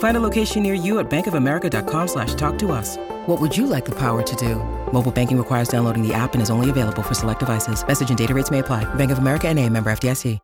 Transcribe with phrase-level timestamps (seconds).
[0.00, 2.96] Find a location near you at bankofamerica.com slash talk to us.
[3.26, 4.56] What would you like the power to do?
[4.92, 7.86] Mobile banking requires downloading the app and is only available for select devices.
[7.86, 8.92] Message and data rates may apply.
[8.94, 10.38] Bank of America and a member FDIC.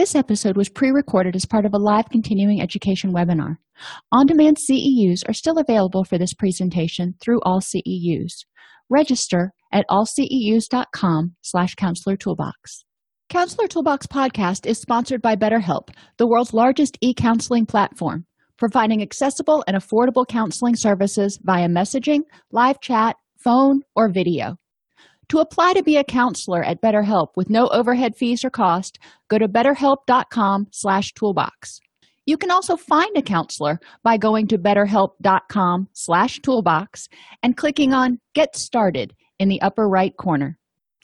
[0.00, 3.58] This episode was pre recorded as part of a live continuing education webinar.
[4.10, 8.46] On demand CEUs are still available for this presentation through all CEUs.
[8.90, 12.84] Register at allceus.com slash counselor toolbox.
[13.30, 18.26] Counselor Toolbox podcast is sponsored by BetterHelp, the world's largest e counseling platform,
[18.58, 24.56] providing accessible and affordable counseling services via messaging, live chat, phone, or video.
[25.28, 29.38] To apply to be a counselor at BetterHelp with no overhead fees or cost, go
[29.38, 31.78] to betterhelp.com slash toolbox.
[32.30, 37.08] You can also find a counselor by going to betterhelp.com slash toolbox
[37.42, 40.56] and clicking on Get Started in the upper right corner.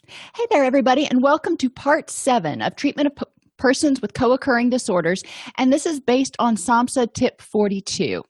[0.06, 4.30] Hey there, everybody, and welcome to part seven of treatment of p- persons with co
[4.34, 5.24] occurring disorders.
[5.58, 8.22] And this is based on SAMHSA tip 42.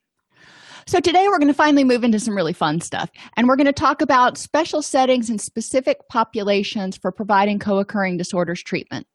[0.86, 3.10] So, today we're going to finally move into some really fun stuff.
[3.36, 8.16] And we're going to talk about special settings and specific populations for providing co occurring
[8.16, 9.06] disorders treatment.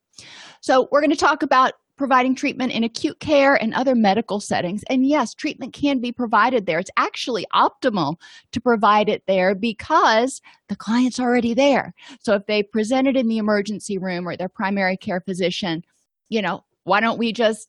[0.62, 4.82] So, we're going to talk about providing treatment in acute care and other medical settings.
[4.90, 6.80] And yes, treatment can be provided there.
[6.80, 8.16] It's actually optimal
[8.54, 11.94] to provide it there because the client's already there.
[12.20, 15.86] So if they presented in the emergency room or their primary care physician,
[16.28, 17.68] you know, why don't we just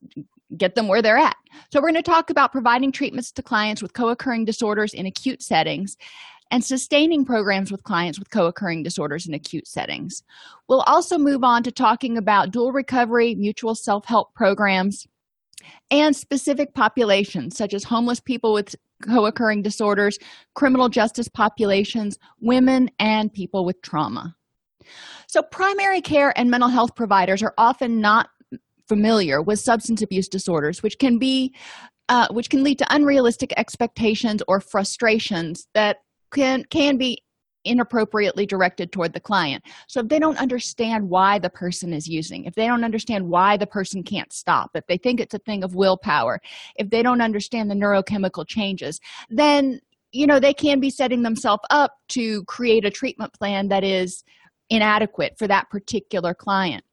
[0.56, 1.36] get them where they're at?
[1.70, 5.04] So we're going to talk about providing treatments to clients with co occurring disorders in
[5.04, 5.98] acute settings
[6.52, 10.22] and sustaining programs with clients with co occurring disorders in acute settings.
[10.68, 15.08] We'll also move on to talking about dual recovery, mutual self help programs,
[15.90, 20.18] and specific populations such as homeless people with co occurring disorders,
[20.54, 24.36] criminal justice populations, women, and people with trauma.
[25.28, 28.28] So, primary care and mental health providers are often not
[28.88, 31.54] familiar with substance abuse disorders, which can be
[32.10, 35.98] uh, which can lead to unrealistic expectations or frustrations that
[36.32, 37.22] can can be
[37.64, 39.62] inappropriately directed toward the client.
[39.86, 43.56] So if they don't understand why the person is using, if they don't understand why
[43.56, 46.40] the person can't stop, if they think it's a thing of willpower,
[46.76, 49.00] if they don't understand the neurochemical changes,
[49.30, 53.84] then you know they can be setting themselves up to create a treatment plan that
[53.84, 54.24] is
[54.70, 56.84] inadequate for that particular client.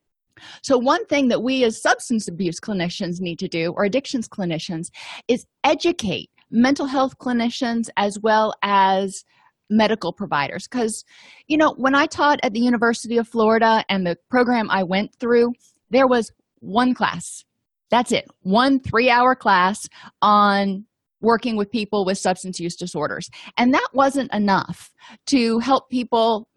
[0.61, 4.89] So, one thing that we as substance abuse clinicians need to do, or addictions clinicians,
[5.27, 9.23] is educate mental health clinicians as well as
[9.69, 10.67] medical providers.
[10.67, 11.05] Because
[11.47, 15.13] you know when i taught at the university of florida and the program i went
[15.19, 15.53] through
[15.91, 17.43] there was one class.
[17.89, 18.25] That's it.
[18.41, 19.87] One three hour class
[20.21, 20.85] on
[21.21, 23.29] working with people with substance use disorders.
[23.57, 24.91] And that wasn't enough
[25.27, 26.47] to help people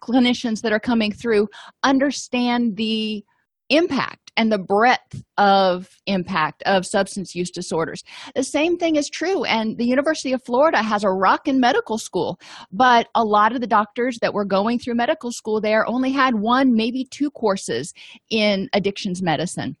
[0.00, 1.48] clinicians that are coming through
[1.82, 3.24] understand the
[3.68, 8.02] impact and the breadth of impact of substance use disorders.
[8.34, 12.38] The same thing is true, and the University of Florida has a rockin' medical school,
[12.70, 16.34] but a lot of the doctors that were going through medical school there only had
[16.34, 17.92] one, maybe two courses
[18.30, 19.76] in addictions medicine.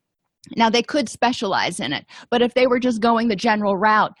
[0.56, 4.12] Now, they could specialize in it, but if they were just going the general route,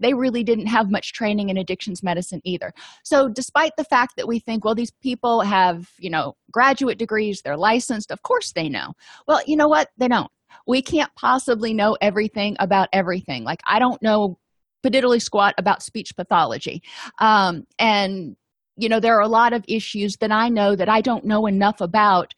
[0.00, 2.72] they really didn't have much training in addictions medicine either.
[3.04, 7.42] So, despite the fact that we think, well, these people have, you know, graduate degrees,
[7.42, 8.92] they're licensed, of course they know.
[9.26, 9.88] Well, you know what?
[9.98, 10.30] They don't.
[10.66, 13.44] We can't possibly know everything about everything.
[13.44, 14.38] Like, I don't know
[14.84, 16.82] padiddly squat about speech pathology.
[17.18, 18.36] Um, and,
[18.76, 21.46] you know, there are a lot of issues that I know that I don't know
[21.46, 22.34] enough about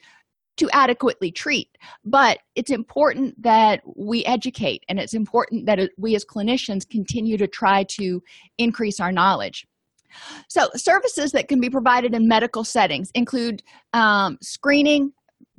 [0.61, 1.77] to adequately treat.
[2.05, 7.49] But it's important that we educate and it's important that we as clinicians continue to
[7.49, 8.23] try to
[8.59, 9.67] increase our knowledge.
[10.49, 13.63] So, services that can be provided in medical settings include
[13.93, 15.13] um, screening,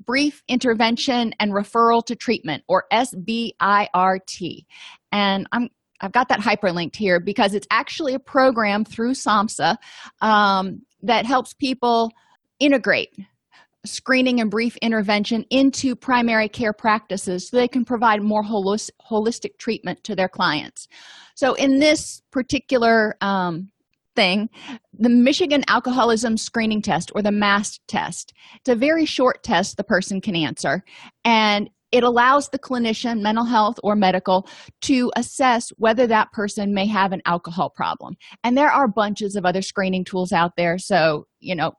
[0.06, 4.66] brief intervention, and referral to treatment, or SBIRT.
[5.14, 5.70] And I'm
[6.02, 9.78] I've got that hyperlinked here because it's actually a program through SAMHSA
[10.22, 12.12] um, that helps people
[12.60, 13.16] integrate
[13.86, 19.58] screening and brief intervention into primary care practices so they can provide more holis- holistic
[19.58, 20.88] treatment to their clients.
[21.36, 23.72] So, in this particular um,
[24.16, 24.50] thing,
[24.94, 29.84] the Michigan Alcoholism Screening Test or the MAST test, it's a very short test the
[29.84, 30.84] person can answer,
[31.26, 34.48] and it allows the clinician, mental health or medical,
[34.82, 38.16] to assess whether that person may have an alcohol problem.
[38.44, 40.78] And there are bunches of other screening tools out there.
[40.78, 41.74] So, you know,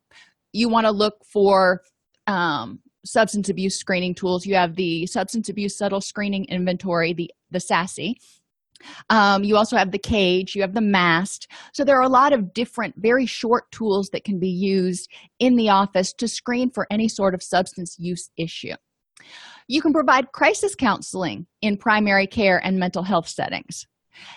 [0.52, 1.80] you want to look for
[2.26, 4.46] um, substance abuse screening tools.
[4.46, 8.14] You have the Substance Abuse Subtle Screening Inventory, the, the SASSI.
[9.10, 11.48] Um, you also have the cage, you have the mast.
[11.72, 15.08] So there are a lot of different, very short tools that can be used
[15.38, 18.74] in the office to screen for any sort of substance use issue.
[19.68, 23.86] You can provide crisis counseling in primary care and mental health settings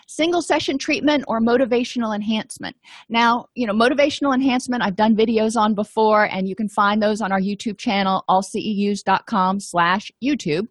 [0.08, 2.76] single session treatment or motivational enhancement.
[3.10, 7.22] Now you know motivational enhancement i've done videos on before and you can find those
[7.22, 10.68] on our youtube channel allceus.com slash youtube.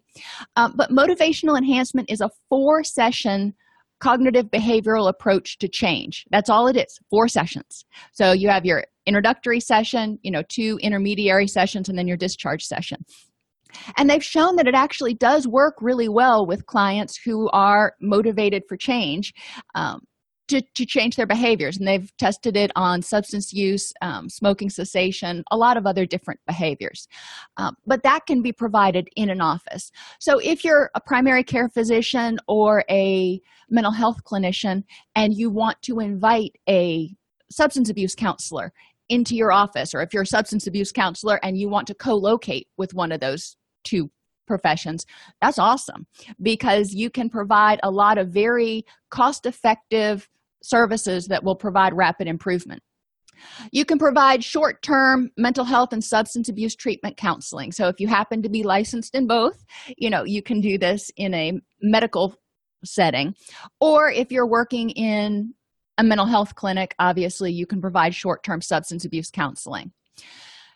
[0.55, 3.53] Um, but motivational enhancement is a four session
[3.99, 6.25] cognitive behavioral approach to change.
[6.29, 7.85] That's all it is four sessions.
[8.11, 12.63] So you have your introductory session you know two intermediary sessions and then your discharge
[12.63, 13.05] session
[13.97, 18.63] and they've shown that it actually does work really well with clients who are motivated
[18.67, 19.33] for change
[19.75, 20.01] um,
[20.47, 21.77] to, to change their behaviors.
[21.77, 26.39] And they've tested it on substance use, um, smoking cessation, a lot of other different
[26.45, 27.07] behaviors.
[27.57, 29.91] Um, but that can be provided in an office.
[30.19, 34.83] So if you're a primary care physician or a mental health clinician
[35.15, 37.15] and you want to invite a
[37.49, 38.71] substance abuse counselor
[39.09, 42.15] into your office, or if you're a substance abuse counselor and you want to co
[42.15, 43.55] locate with one of those
[43.85, 44.11] two
[44.45, 45.05] professions.
[45.41, 46.07] That's awesome
[46.41, 50.29] because you can provide a lot of very cost effective
[50.61, 52.81] services that will provide rapid improvement.
[53.71, 57.71] You can provide short term mental health and substance abuse treatment counseling.
[57.71, 59.63] So if you happen to be licensed in both
[59.97, 62.35] you know you can do this in a medical
[62.83, 63.35] setting.
[63.79, 65.53] Or if you're working in
[65.97, 69.91] a mental health clinic obviously you can provide short term substance abuse counseling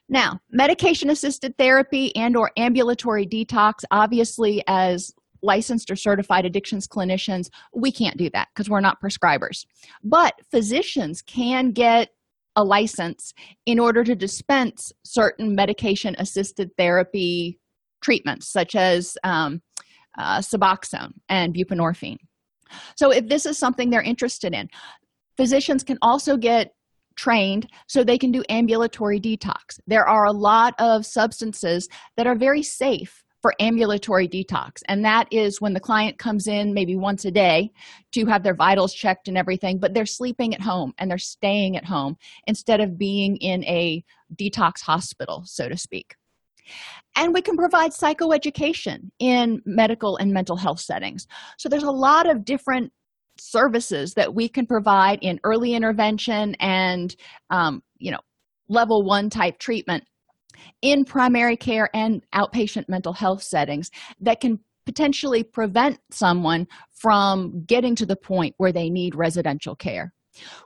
[0.09, 7.49] now medication assisted therapy and or ambulatory detox obviously as licensed or certified addictions clinicians
[7.73, 9.65] we can't do that because we're not prescribers.
[10.03, 12.09] But physicians can get
[12.55, 13.33] a license
[13.65, 17.59] in order to dispense certain medication assisted therapy
[18.01, 19.61] treatments such as um,
[20.17, 22.17] uh, suboxone and buprenorphine.
[22.97, 24.69] So if this is something they're interested in
[25.37, 26.73] physicians can also get
[27.19, 29.79] trained so they can do ambulatory detox.
[29.87, 35.27] There are a lot of substances that are very safe for ambulatory detox, and that
[35.31, 37.71] is when the client comes in maybe once a day
[38.11, 41.77] to have their vitals checked and everything, but they're sleeping at home and they're staying
[41.77, 42.17] at home
[42.47, 44.03] instead of being in a
[44.35, 46.15] detox hospital, so to speak.
[47.15, 51.27] And we can provide psychoeducation in medical and mental health settings.
[51.57, 52.91] So there's a lot of different
[53.39, 57.15] services that we can provide in early intervention and
[57.49, 58.19] um, you know
[58.67, 60.03] level one type treatment
[60.81, 63.89] in primary care and outpatient mental health settings
[64.19, 70.13] that can potentially prevent someone from getting to the point where they need residential care.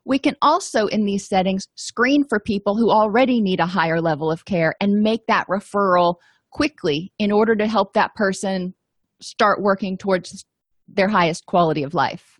[0.06, 4.32] We can also, in these settings, screen for people who already need a higher level
[4.32, 6.16] of care and make that referral
[6.52, 8.74] quickly in order to help that person
[9.20, 10.46] start working towards
[10.88, 12.33] their highest quality of life.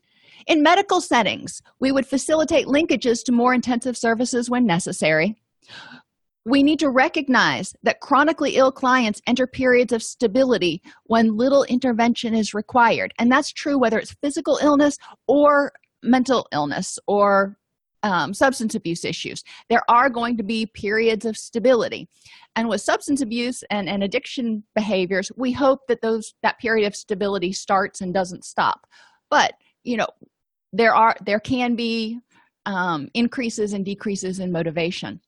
[0.48, 5.36] In medical settings, we would facilitate linkages to more intensive services when necessary.
[6.46, 12.34] We need to recognize that chronically ill clients enter periods of stability when little intervention
[12.34, 13.14] is required.
[13.18, 14.98] And that's true whether it's physical illness
[15.28, 15.72] or
[16.02, 17.58] mental illness or
[18.04, 19.42] um, substance abuse issues.
[19.70, 22.10] There are going to be periods of stability.
[22.58, 26.98] And with substance abuse and, and addiction behaviors, we hope that those that period of
[26.98, 28.86] stability starts and doesn't stop.
[29.30, 30.08] But you know
[30.74, 32.20] there are there can be
[32.66, 35.22] um, increases and decreases in motivation.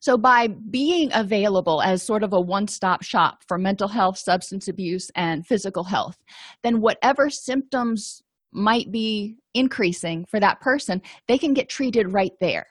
[0.00, 5.10] So by being available as sort of a one-stop shop for mental health substance abuse
[5.16, 6.16] and physical health
[6.62, 8.22] then whatever symptoms
[8.52, 12.66] might be increasing for that person they can get treated right there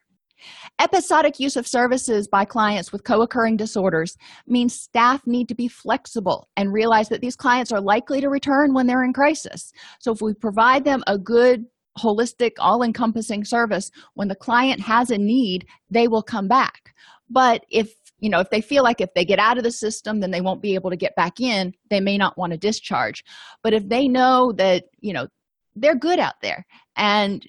[0.79, 5.67] Episodic use of services by clients with co occurring disorders means staff need to be
[5.67, 9.71] flexible and realize that these clients are likely to return when they're in crisis.
[9.99, 11.65] So, if we provide them a good,
[11.97, 16.93] holistic, all encompassing service, when the client has a need, they will come back.
[17.29, 20.21] But if you know if they feel like if they get out of the system
[20.21, 23.23] then they won't be able to get back in they may not want to discharge
[23.63, 25.27] but if they know that you know
[25.75, 27.45] they're good out there and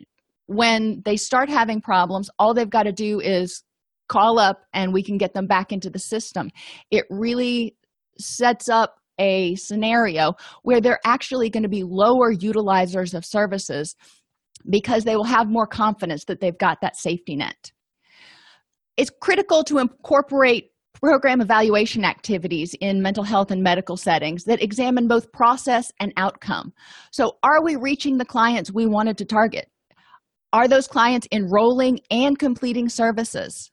[0.46, 3.62] when they start having problems all they've got to do is
[4.08, 6.50] call up and we can get them back into the system
[6.90, 7.76] it really
[8.18, 13.94] sets up a scenario where they're actually going to be lower utilizers of services
[14.68, 17.72] because they will have more confidence that they've got that safety net
[18.96, 25.08] it's critical to incorporate program evaluation activities in mental health and medical settings that examine
[25.08, 26.72] both process and outcome.
[27.10, 29.68] So, are we reaching the clients we wanted to target?
[30.54, 33.72] Are those clients enrolling and completing services?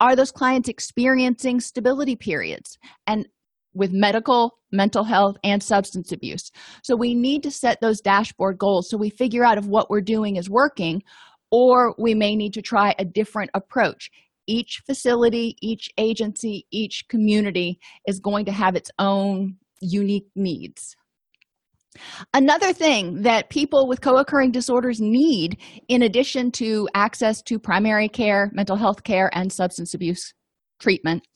[0.00, 3.28] Are those clients experiencing stability periods and
[3.74, 6.50] with medical, mental health, and substance abuse?
[6.82, 10.00] So, we need to set those dashboard goals so we figure out if what we're
[10.00, 11.04] doing is working
[11.52, 14.10] or we may need to try a different approach
[14.48, 20.96] each facility, each agency, each community is going to have its own unique needs.
[22.32, 28.08] Another thing that people with co occurring disorders need, in addition to access to primary
[28.08, 30.32] care, mental health care, and substance abuse
[30.78, 31.26] treatment,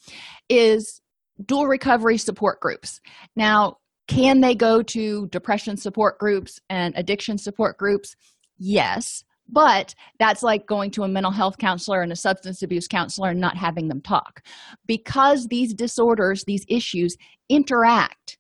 [0.48, 1.00] is
[1.44, 3.00] dual recovery support groups.
[3.34, 8.14] Now, can they go to depression support groups and addiction support groups?
[8.58, 13.30] Yes, but that's like going to a mental health counselor and a substance abuse counselor
[13.30, 14.42] and not having them talk
[14.86, 17.16] because these disorders these issues
[17.48, 18.38] interact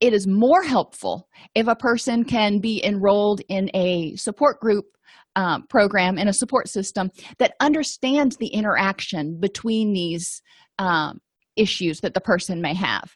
[0.00, 4.86] it is more helpful if a person can be enrolled in a support group
[5.36, 10.42] um, program in a support system that understands the interaction between these
[10.78, 11.20] um,
[11.56, 13.14] issues that the person may have.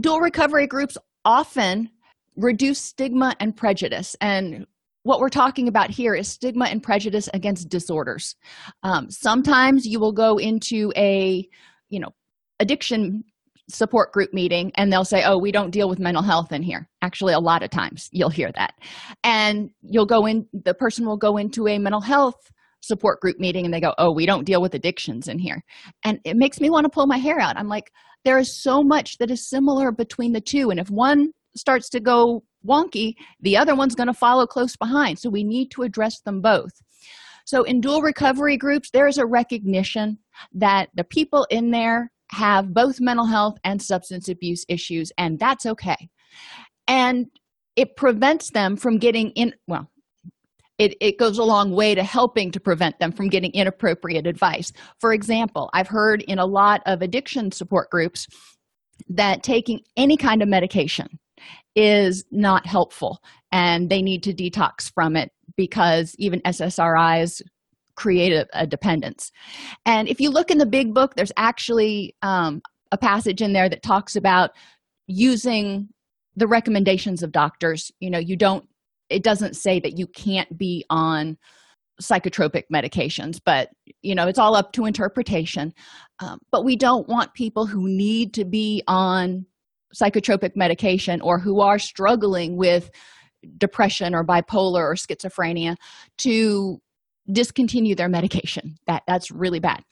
[0.00, 1.90] Dual recovery groups often
[2.36, 4.66] reduce stigma and prejudice and
[5.02, 8.36] what we're talking about here is stigma and prejudice against disorders.
[8.82, 11.48] Um, sometimes you will go into a
[11.88, 12.10] you know
[12.58, 13.24] addiction
[13.74, 16.88] support group meeting and they'll say oh we don't deal with mental health in here
[17.02, 18.74] actually a lot of times you'll hear that
[19.24, 22.36] and you'll go in the person will go into a mental health
[22.82, 25.62] support group meeting and they go oh we don't deal with addictions in here
[26.04, 27.90] and it makes me want to pull my hair out i'm like
[28.24, 32.00] there is so much that is similar between the two and if one starts to
[32.00, 35.18] go wonky, the other one's going to follow close behind.
[35.18, 36.72] So we need to address them both.
[37.46, 40.18] So in dual recovery groups, there is a recognition
[40.54, 45.66] that the people in there have both mental health and substance abuse issues, and that's
[45.66, 46.08] okay.
[46.86, 47.26] And
[47.76, 49.90] it prevents them from getting in, well,
[50.78, 54.72] it, it goes a long way to helping to prevent them from getting inappropriate advice.
[54.98, 58.26] For example, I've heard in a lot of addiction support groups
[59.08, 61.18] that taking any kind of medication
[61.76, 63.18] is not helpful
[63.52, 67.42] and they need to detox from it because even SSRIs
[67.96, 69.30] create a, a dependence.
[69.86, 73.68] And if you look in the big book, there's actually um, a passage in there
[73.68, 74.50] that talks about
[75.06, 75.88] using
[76.36, 77.90] the recommendations of doctors.
[78.00, 78.66] You know, you don't,
[79.08, 81.36] it doesn't say that you can't be on
[82.00, 83.68] psychotropic medications but
[84.00, 85.70] you know it's all up to interpretation
[86.20, 89.44] um, but we don't want people who need to be on
[89.94, 92.90] psychotropic medication or who are struggling with
[93.58, 95.76] depression or bipolar or schizophrenia
[96.18, 96.80] to
[97.32, 98.76] discontinue their medication.
[98.86, 99.82] That that's really bad.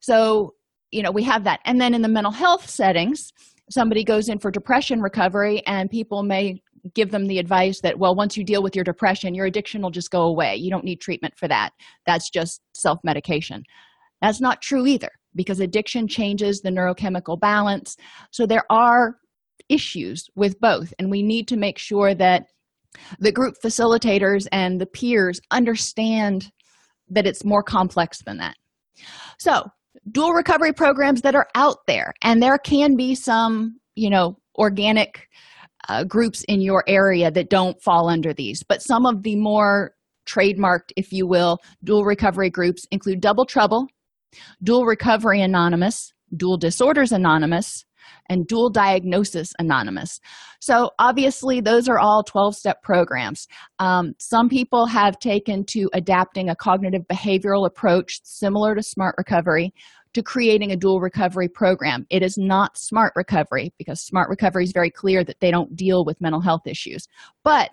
[0.00, 0.54] So
[0.90, 1.60] you know we have that.
[1.64, 3.32] And then in the mental health settings
[3.70, 6.60] somebody goes in for depression recovery and people may
[6.94, 9.90] give them the advice that well once you deal with your depression your addiction will
[9.90, 10.56] just go away.
[10.56, 11.70] You don't need treatment for that.
[12.06, 13.62] That's just self-medication.
[14.20, 17.96] That's not true either because addiction changes the neurochemical balance.
[18.30, 19.16] So there are
[19.68, 22.46] issues with both and we need to make sure that
[23.18, 26.50] the group facilitators and the peers understand
[27.14, 28.56] that it's more complex than that.
[29.38, 29.64] So
[30.10, 35.28] dual recovery programs that are out there and there can be some you know organic
[35.88, 39.92] uh, groups in your area that don't fall under these but some of the more
[40.26, 43.86] trademarked if you will dual recovery groups include double trouble
[44.62, 47.84] dual recovery anonymous dual disorders anonymous
[48.32, 50.18] and Dual Diagnosis Anonymous.
[50.60, 53.46] So, obviously, those are all 12 step programs.
[53.78, 59.72] Um, some people have taken to adapting a cognitive behavioral approach similar to Smart Recovery
[60.14, 62.06] to creating a dual recovery program.
[62.10, 66.04] It is not Smart Recovery because Smart Recovery is very clear that they don't deal
[66.04, 67.06] with mental health issues.
[67.44, 67.70] But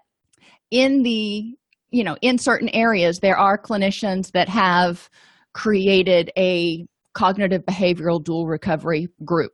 [0.71, 1.55] in the
[1.91, 5.09] you know in certain areas there are clinicians that have
[5.53, 9.53] created a cognitive behavioral dual recovery group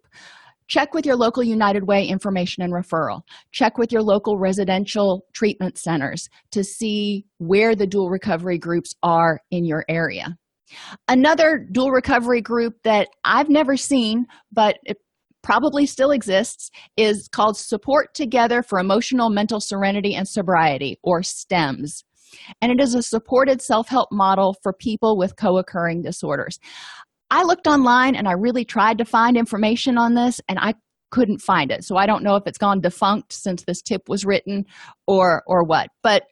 [0.67, 3.22] Check with your local United Way information and referral.
[3.51, 9.39] Check with your local residential treatment centers to see where the dual recovery groups are
[9.51, 10.36] in your area.
[11.07, 14.98] Another dual recovery group that I've never seen, but it
[15.43, 22.03] probably still exists, is called Support Together for Emotional Mental Serenity and Sobriety, or STEMS.
[22.62, 26.60] And it is a supported self help model for people with co occurring disorders.
[27.29, 30.75] I looked online and I really tried to find information on this, and I
[31.12, 31.84] couldn't find it.
[31.84, 34.65] So I don't know if it's gone defunct since this tip was written
[35.08, 35.89] or or what.
[36.03, 36.24] But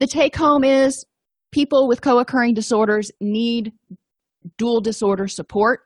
[0.00, 1.04] the take home is
[1.52, 3.72] people with co-occurring disorders need
[4.58, 5.82] dual disorder support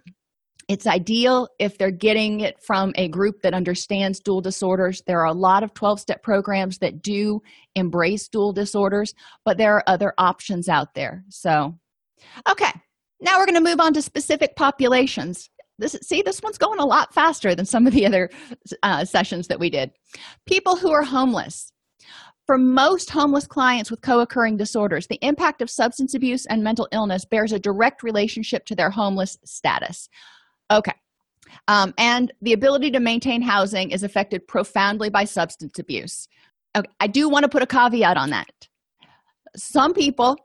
[0.69, 5.03] it's ideal if they're getting it from a group that understands dual disorders.
[5.07, 7.41] There are a lot of 12 step programs that do
[7.77, 11.25] embrace dual disorders, but there are other options out there.
[11.29, 11.79] So,
[12.49, 12.73] okay,
[13.21, 15.49] now we're going to move on to specific populations.
[15.79, 18.31] This, see, this one's going a lot faster than some of the other
[18.83, 19.91] uh, sessions that we did.
[20.47, 21.73] People who are homeless.
[22.47, 26.87] For most homeless clients with co occurring disorders, the impact of substance abuse and mental
[26.93, 30.09] illness bears a direct relationship to their homeless status.
[30.71, 30.93] Okay.
[31.67, 36.29] Um, and the ability to maintain housing is affected profoundly by substance abuse.
[36.77, 36.89] Okay.
[37.01, 38.69] I do want to put a caveat on that.
[39.57, 40.37] Some people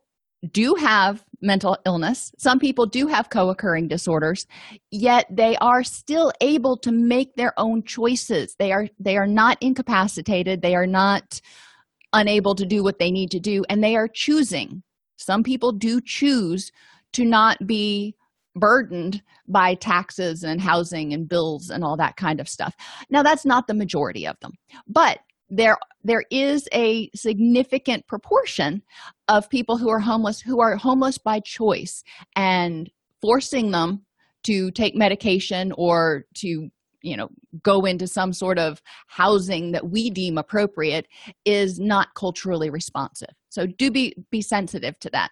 [0.52, 4.46] do have mental illness, some people do have co occurring disorders,
[4.92, 8.56] yet they are still able to make their own choices.
[8.60, 11.42] They are, they are not incapacitated, they are not
[12.14, 14.84] unable to do what they need to do, and they are choosing.
[15.18, 16.72] Some people do choose
[17.14, 18.16] to not be
[18.56, 22.76] burdened by taxes and housing and bills and all that kind of stuff.
[23.10, 24.52] Now that's not the majority of them.
[24.88, 25.20] But
[25.52, 28.82] there there is a significant proportion
[29.28, 32.04] of people who are homeless who are homeless by choice
[32.36, 32.90] and
[33.22, 34.04] forcing them
[34.44, 36.70] to take medication or to
[37.04, 37.30] you know
[37.62, 41.06] go into some sort of housing that we deem appropriate
[41.46, 43.34] is not culturally responsive.
[43.50, 45.32] So do be be sensitive to that.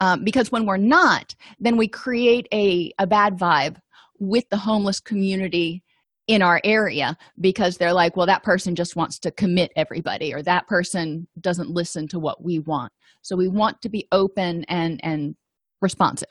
[0.00, 3.76] Um, because when we're not then we create a, a bad vibe
[4.18, 5.82] with the homeless community
[6.26, 10.42] in our area because they're like well that person just wants to commit everybody or
[10.42, 12.92] that person doesn't listen to what we want
[13.22, 15.36] so we want to be open and and
[15.80, 16.28] responsive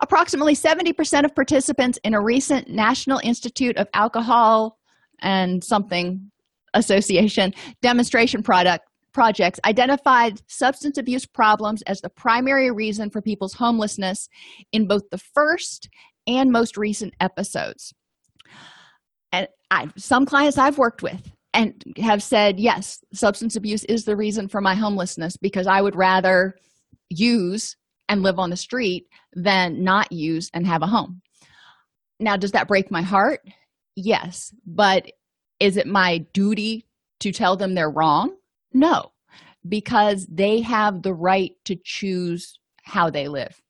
[0.00, 4.78] approximately 70% of participants in a recent national institute of alcohol
[5.20, 6.30] and something
[6.74, 8.86] association demonstration product
[9.16, 14.28] projects identified substance abuse problems as the primary reason for people's homelessness
[14.72, 15.88] in both the first
[16.26, 17.94] and most recent episodes.
[19.36, 24.16] And I, some clients I've worked with and have said, yes, substance abuse is the
[24.16, 26.56] reason for my homelessness because I would rather
[27.10, 27.76] use
[28.08, 31.20] and live on the street than not use and have a home.
[32.18, 33.40] Now, does that break my heart?
[33.94, 34.54] Yes.
[34.66, 35.10] But
[35.60, 36.86] is it my duty
[37.20, 38.36] to tell them they're wrong?
[38.72, 39.12] No,
[39.68, 43.60] because they have the right to choose how they live.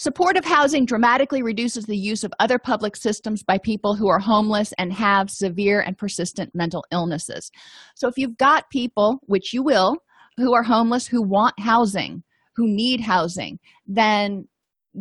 [0.00, 4.72] Supportive housing dramatically reduces the use of other public systems by people who are homeless
[4.78, 7.50] and have severe and persistent mental illnesses.
[7.96, 9.98] So, if you've got people, which you will,
[10.38, 12.22] who are homeless, who want housing,
[12.56, 14.48] who need housing, then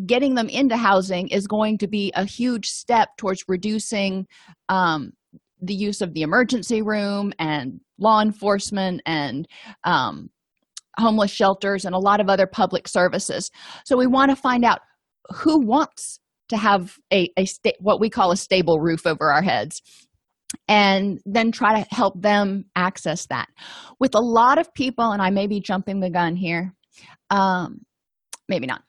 [0.05, 4.27] getting them into housing is going to be a huge step towards reducing
[4.67, 5.13] um,
[5.61, 9.47] the use of the emergency room and law enforcement and
[9.85, 10.29] um,
[10.97, 13.49] homeless shelters and a lot of other public services
[13.85, 14.81] so we want to find out
[15.33, 19.41] who wants to have a, a sta- what we call a stable roof over our
[19.41, 19.81] heads
[20.67, 23.47] and then try to help them access that.
[23.99, 26.73] With a lot of people and i may be jumping the gun here
[27.29, 27.81] um,
[28.47, 28.81] maybe not.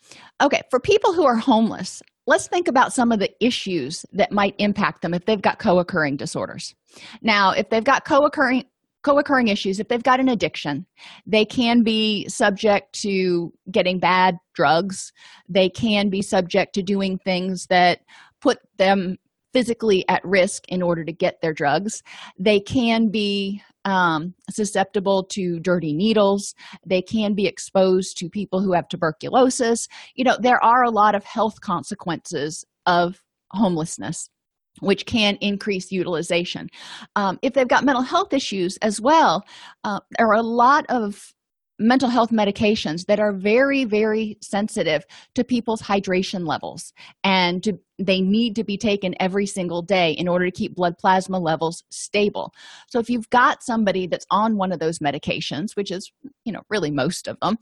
[0.42, 4.55] Okay for people who are homeless let's think about some of the issues that might
[4.59, 6.74] impact them if they've got co-occurring disorders.
[7.22, 8.64] Now if they've got co-occurring
[9.03, 10.87] co-occurring issues if they've got an addiction
[11.27, 15.13] they can be subject to getting bad drugs
[15.49, 18.01] they can be subject to doing things that
[18.41, 19.17] put them
[19.53, 22.03] physically at risk in order to get their drugs
[22.39, 26.55] they can be um, susceptible to dirty needles.
[26.85, 29.89] They can be exposed to people who have tuberculosis.
[30.15, 34.29] You know, there are a lot of health consequences of homelessness
[34.78, 36.68] which can increase utilization.
[37.16, 39.44] Um, if they've got mental health issues as well,
[39.85, 41.35] uh, there are a lot of
[41.80, 45.04] mental health medications that are very very sensitive
[45.35, 46.92] to people's hydration levels
[47.24, 50.96] and to, they need to be taken every single day in order to keep blood
[50.98, 52.52] plasma levels stable
[52.87, 56.12] so if you've got somebody that's on one of those medications which is
[56.44, 57.56] you know really most of them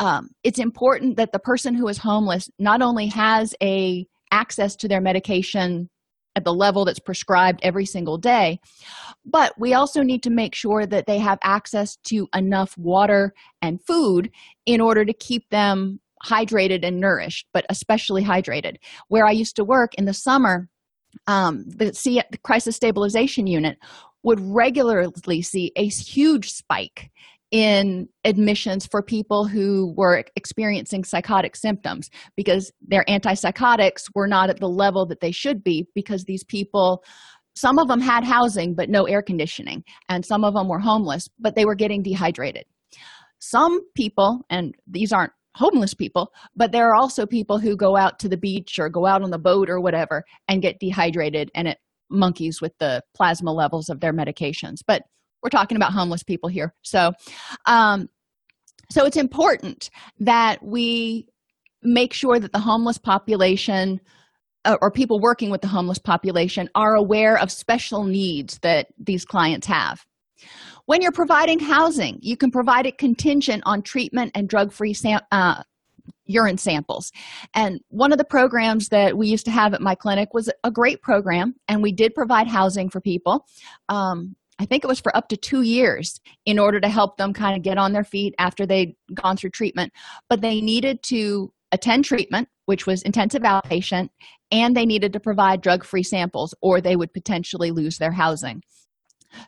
[0.00, 4.88] um, it's important that the person who is homeless not only has a access to
[4.88, 5.88] their medication
[6.36, 8.60] at the level that's prescribed every single day.
[9.24, 13.82] But we also need to make sure that they have access to enough water and
[13.84, 14.30] food
[14.66, 18.76] in order to keep them hydrated and nourished, but especially hydrated.
[19.08, 20.68] Where I used to work in the summer,
[21.26, 23.78] um, the, C- the crisis stabilization unit
[24.22, 27.10] would regularly see a huge spike
[27.50, 34.60] in admissions for people who were experiencing psychotic symptoms because their antipsychotics were not at
[34.60, 37.02] the level that they should be because these people
[37.56, 41.28] some of them had housing but no air conditioning and some of them were homeless
[41.40, 42.64] but they were getting dehydrated.
[43.40, 48.20] Some people and these aren't homeless people but there are also people who go out
[48.20, 51.66] to the beach or go out on the boat or whatever and get dehydrated and
[51.66, 51.78] it
[52.10, 54.78] monkeys with the plasma levels of their medications.
[54.86, 55.02] But
[55.42, 56.74] we're talking about homeless people here.
[56.82, 57.12] So
[57.66, 58.08] um
[58.90, 61.28] so it's important that we
[61.82, 64.00] make sure that the homeless population
[64.64, 69.24] uh, or people working with the homeless population are aware of special needs that these
[69.24, 70.04] clients have.
[70.86, 75.62] When you're providing housing you can provide it contingent on treatment and drug-free sam- uh,
[76.30, 77.12] urine samples.
[77.54, 80.70] And one of the programs that we used to have at my clinic was a
[80.70, 83.46] great program and we did provide housing for people.
[83.88, 87.32] Um, i think it was for up to two years in order to help them
[87.32, 89.92] kind of get on their feet after they'd gone through treatment.
[90.28, 94.10] But they needed to attend treatment which was intensive outpatient
[94.52, 98.62] and they needed to provide drug-free samples or they would potentially lose their housing.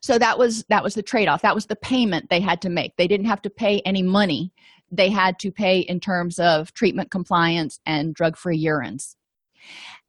[0.03, 1.43] So that was that was the trade-off.
[1.43, 2.97] That was the payment they had to make.
[2.97, 4.53] They didn't have to pay any money.
[4.91, 9.15] They had to pay in terms of treatment compliance and drug-free urines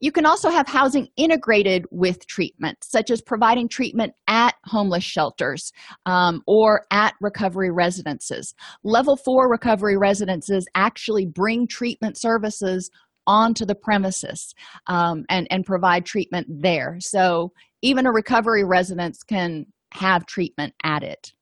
[0.00, 5.72] you can also have housing integrated with treatment such as providing treatment at homeless shelters
[6.06, 8.54] um, or at recovery residences.
[8.82, 12.90] Level four recovery residences actually bring treatment services
[13.26, 14.54] onto the premises
[14.86, 16.96] um, and and provide treatment there.
[17.00, 21.32] So even a recovery residence can have treatment at it.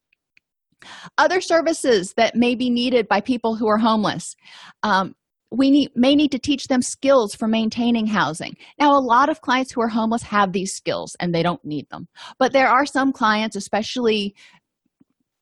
[1.19, 4.35] Other services that may be needed by people who are homeless
[4.83, 5.15] um,
[5.53, 8.57] we need, may need to teach them skills for maintaining housing.
[8.79, 11.89] Now a lot of clients who are homeless have these skills and they don't need
[11.91, 12.09] them.
[12.39, 14.35] But there are some clients especially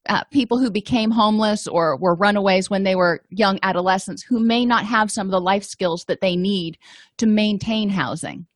[0.08, 4.64] uh, people who became homeless or were runaways when they were young adolescents who may
[4.64, 6.78] not have some of the life skills that they need
[7.18, 8.46] to maintain housing.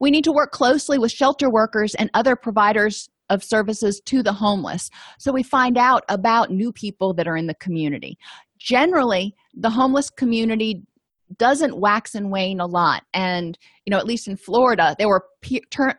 [0.00, 4.32] We need to work closely with shelter workers and other providers of services to the
[4.32, 8.18] homeless so we find out about new people that are in the community
[8.60, 10.82] generally the homeless community
[11.38, 13.02] doesn't wax and wane a lot.
[13.14, 15.98] And you know at least in florida there were pe- ter-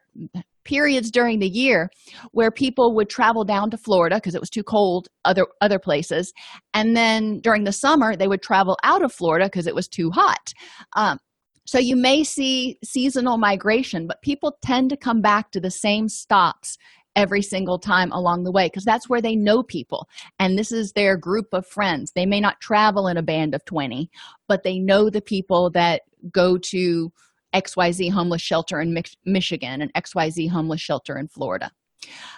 [0.63, 1.89] periods during the year
[2.31, 6.33] where people would travel down to Florida because it was too cold other other places.
[6.73, 10.11] And then during the summer they would travel out of Florida because it was too
[10.11, 10.53] hot.
[10.95, 11.19] Um,
[11.65, 16.09] so you may see seasonal migration but people tend to come back to the same
[16.09, 16.77] stops
[17.15, 20.07] every single time along the way because that's where they know people.
[20.39, 22.11] And this is their group of friends.
[22.13, 24.09] They may not travel in a band of 20
[24.47, 27.11] but they know the people that go to
[27.55, 31.71] xyz homeless shelter in Mich- michigan and xyz homeless shelter in florida.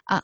[0.09, 0.21] Uh,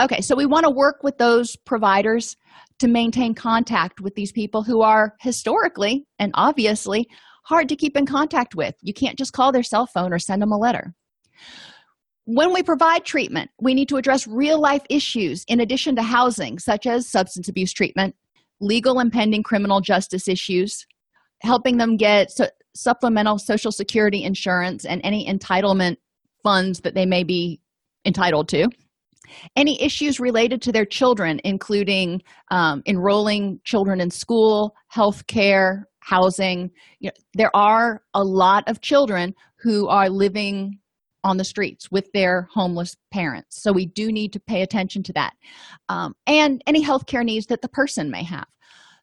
[0.00, 2.36] okay so we want to work with those providers
[2.78, 7.08] to maintain contact with these people who are historically and obviously
[7.44, 8.74] hard to keep in contact with.
[8.82, 10.94] You can't just call their cell phone or send them a letter
[12.30, 16.58] when we provide treatment we need to address real life issues in addition to housing
[16.58, 18.14] such as substance abuse treatment
[18.60, 20.86] legal and pending criminal justice issues
[21.40, 25.96] helping them get su- supplemental social security insurance and any entitlement
[26.42, 27.60] funds that they may be
[28.04, 28.68] entitled to.
[29.56, 36.70] Any issues related to their children including um, enrolling children in school health care housing
[37.00, 40.78] you know, there are a lot of children who are living
[41.28, 43.62] on the streets with their homeless parents.
[43.62, 45.34] So we do need to pay attention to that
[45.88, 48.46] um, and any health care needs that the person may have.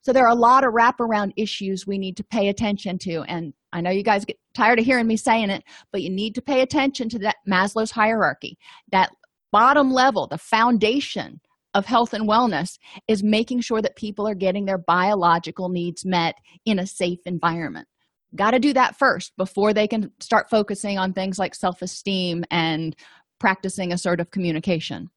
[0.01, 3.53] So there are a lot of wraparound issues we need to pay attention to and
[3.73, 6.41] i know you guys get tired of hearing me saying it but you need to
[6.41, 8.57] pay attention to that maslow's hierarchy.
[8.91, 9.09] That
[9.51, 11.39] bottom level the foundation
[11.73, 16.35] of health and wellness is making sure that people are getting their biological needs met
[16.65, 17.87] in a safe environment
[18.35, 22.43] got to do that first before they can start focusing on things like self esteem
[22.51, 22.95] and
[23.39, 25.09] practicing assertive communication.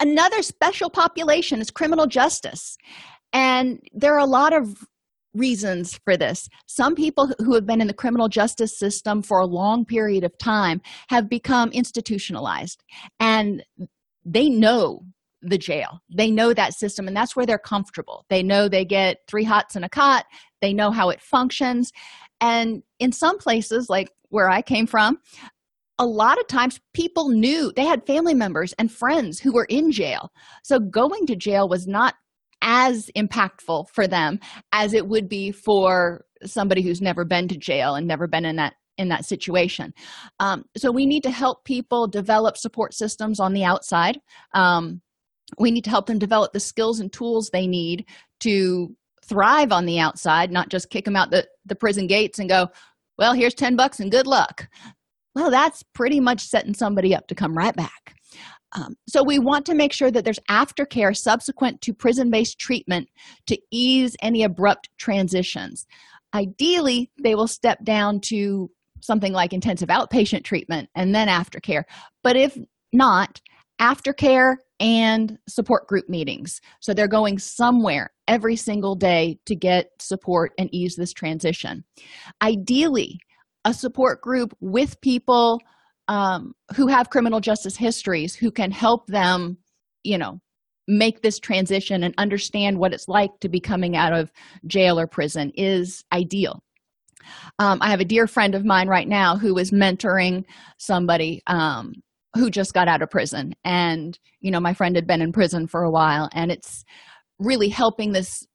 [0.00, 2.76] Another special population is criminal justice.
[3.32, 4.84] And there are a lot of
[5.34, 6.48] reasons for this.
[6.66, 10.36] Some people who have been in the criminal justice system for a long period of
[10.38, 12.82] time have become institutionalized
[13.18, 13.64] and
[14.24, 15.02] they know
[15.44, 16.00] the jail.
[16.14, 18.24] They know that system, and that's where they're comfortable.
[18.28, 20.24] They know they get three hots and a cot,
[20.60, 21.92] they know how it functions.
[22.40, 25.18] And in some places, like where I came from,
[25.98, 29.92] a lot of times people knew they had family members and friends who were in
[29.92, 30.30] jail.
[30.64, 32.14] So going to jail was not
[32.62, 34.40] as impactful for them
[34.72, 38.56] as it would be for somebody who's never been to jail and never been in
[38.56, 39.92] that in that situation
[40.38, 44.20] um, so we need to help people develop support systems on the outside
[44.54, 45.00] um,
[45.58, 48.06] we need to help them develop the skills and tools they need
[48.40, 52.48] to thrive on the outside not just kick them out the, the prison gates and
[52.48, 52.68] go
[53.18, 54.68] well here's 10 bucks and good luck.
[55.34, 58.16] Well that's pretty much setting somebody up to come right back.
[58.76, 63.08] Um, so we want to make sure that there's aftercare subsequent to prison-based treatment
[63.46, 65.86] to ease any abrupt transitions.
[66.34, 71.84] Ideally they will step down to something like intensive outpatient treatment and then aftercare.
[72.22, 72.58] But if
[72.92, 73.40] not
[73.80, 76.60] aftercare and support group meetings.
[76.80, 81.84] So they're going somewhere every single day to get support and ease this transition.
[82.42, 83.18] Ideally
[83.64, 85.60] a support group with people
[86.08, 89.56] um, who have criminal justice histories who can help them
[90.02, 90.38] you know
[90.86, 94.30] make this transition and understand what it's like to be coming out of
[94.66, 96.62] jail or prison is ideal.
[97.58, 100.44] Um, i have a dear friend of mine right now who is mentoring
[100.76, 101.94] somebody um,
[102.34, 103.54] who just got out of prison.
[103.64, 106.84] And you know my friend had been in prison for a while and it's
[107.38, 108.46] really helping this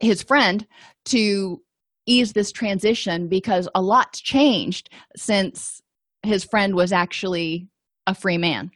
[0.00, 0.66] his friend
[1.06, 1.60] to
[2.06, 5.80] ease this transition because a lot's changed since
[6.22, 7.68] his friend was actually
[8.06, 8.70] a free man.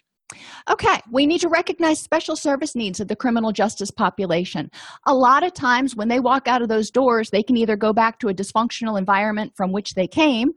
[0.71, 4.71] Okay we need to recognize special service needs of the criminal justice population.
[5.07, 7.93] A lot of times when they walk out of those doors they can either go
[7.93, 10.53] back to a dysfunctional environment from which they came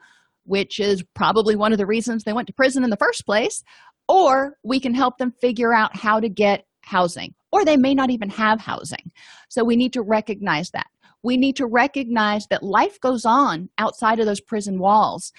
[0.46, 3.64] which is probably one of the reasons they went to prison in the first place
[4.08, 8.10] or we can help them figure out how to get housing or they may not
[8.10, 9.12] even have housing.
[9.50, 10.88] So we need to recognize that.
[11.24, 15.32] We need to recognize that life goes on outside of those prison walls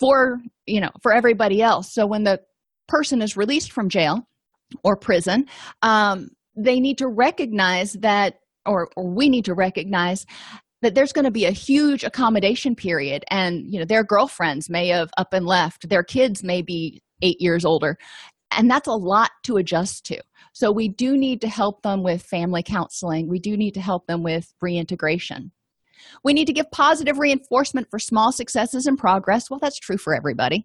[0.00, 1.92] for you know for everybody else.
[1.92, 2.40] So when the
[2.88, 4.26] person is released from jail
[4.84, 5.46] or prison
[5.82, 10.26] um, they need to recognize that or, or we need to recognize
[10.82, 14.88] that there's going to be a huge accommodation period and you know their girlfriends may
[14.88, 17.96] have up and left their kids may be eight years older
[18.56, 20.20] and that's a lot to adjust to.
[20.52, 24.06] So we do need to help them with family counseling we do need to help
[24.06, 25.52] them with reintegration
[26.24, 29.50] we need to give positive reinforcement for small successes and progress.
[29.50, 30.64] Well, that's true for everybody.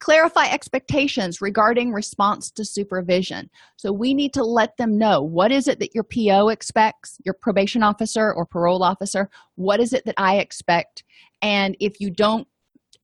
[0.00, 3.50] Clarify expectations regarding response to supervision.
[3.76, 7.34] So we need to let them know what is it that your PO expects, your
[7.34, 11.04] probation officer or parole officer, what is it that I expect?
[11.42, 12.48] And if you don't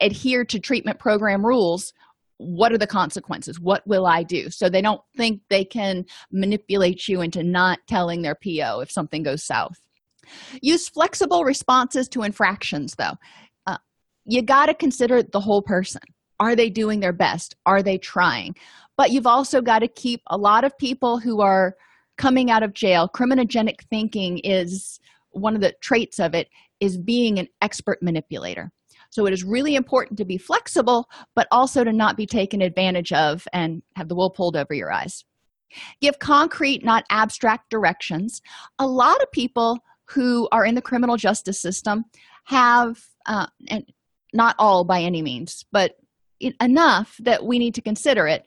[0.00, 1.92] adhere to treatment program rules,
[2.38, 3.61] what are the consequences?
[3.61, 4.48] What will I do?
[4.48, 9.22] So they don't think they can manipulate you into not telling their PO if something
[9.22, 9.78] goes south.
[10.62, 13.14] Use flexible responses to infractions, though.
[13.66, 13.78] Uh,
[14.24, 16.02] you got to consider the whole person.
[16.38, 17.54] Are they doing their best?
[17.66, 18.54] Are they trying?
[18.96, 21.76] But you've also got to keep a lot of people who are
[22.16, 23.09] coming out of jail.
[23.14, 26.48] Criminogenic thinking is one of the traits of it
[26.80, 28.72] is being an expert manipulator.
[29.11, 33.12] So it is really important to be flexible, but also to not be taken advantage
[33.12, 35.24] of and have the wool pulled over your eyes.
[36.00, 38.40] Give concrete, not abstract directions.
[38.78, 39.78] A lot of people
[40.11, 42.05] who are in the criminal justice system
[42.44, 43.85] have uh, and
[44.33, 45.96] not all by any means but
[46.61, 48.44] enough that we need to consider it.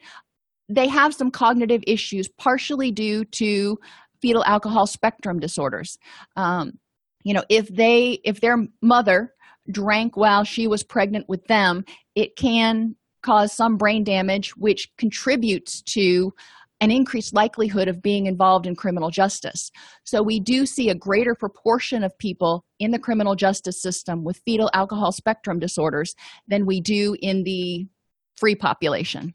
[0.67, 3.77] They have some cognitive issues partially due to
[4.19, 5.99] fetal alcohol spectrum disorders.
[6.35, 6.79] Um,
[7.23, 9.33] you know if they if their mother
[9.71, 15.81] drank while she was pregnant with them it can cause some brain damage which contributes
[15.81, 16.33] to
[16.83, 19.71] an increased likelihood of being involved in criminal justice.
[20.03, 24.41] So, we do see a greater proportion of people in the criminal justice system with
[24.45, 26.13] fetal alcohol spectrum disorders
[26.45, 27.87] than we do in the
[28.35, 29.33] free population.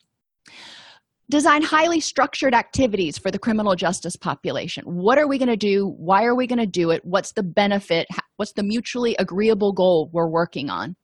[1.30, 4.84] Design highly structured activities for the criminal justice population.
[4.84, 5.86] What are we going to do?
[5.86, 7.02] Why are we going to do it?
[7.04, 8.06] What's the benefit?
[8.36, 10.96] What's the mutually agreeable goal we're working on?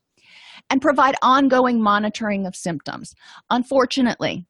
[0.68, 3.14] And provide ongoing monitoring of symptoms.
[3.50, 4.46] Unfortunately,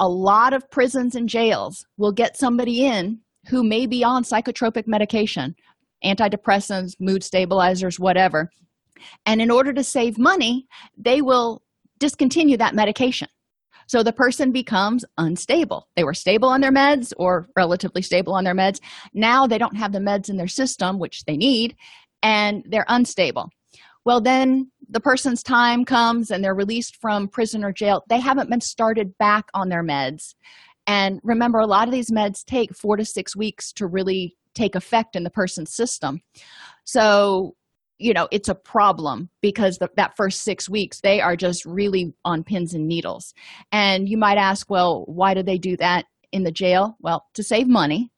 [0.00, 4.86] a lot of prisons and jails will get somebody in who may be on psychotropic
[4.86, 5.54] medication
[6.04, 8.50] antidepressants mood stabilizers whatever.
[9.26, 11.62] And in order to save money they will
[11.98, 13.28] discontinue that medication.
[13.86, 15.88] So the person becomes unstable.
[15.96, 18.80] They were stable on their meds or relatively stable on their meds.
[19.14, 21.76] Now they don't have the meds in their system which they need
[22.22, 23.50] and they're unstable.
[24.04, 28.50] Well then the person's time comes and they're released from prison or jail they haven't
[28.50, 30.34] been started back on their meds.
[30.86, 34.74] And remember a lot of these meds take four to six weeks to really take
[34.74, 36.20] effect in the person's system.
[36.84, 37.54] So
[37.98, 42.12] you know it's a problem because the, that first six weeks they are just really
[42.24, 43.32] on pins and needles.
[43.70, 46.96] And you might ask well why do they do that in the jail?
[47.00, 48.10] Well to save money.